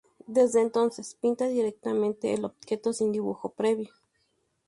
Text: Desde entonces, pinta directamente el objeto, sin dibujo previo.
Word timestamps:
Desde 0.25 0.59
entonces, 0.63 1.13
pinta 1.21 1.47
directamente 1.47 2.33
el 2.33 2.45
objeto, 2.45 2.91
sin 2.91 3.11
dibujo 3.11 3.49
previo. 3.51 3.93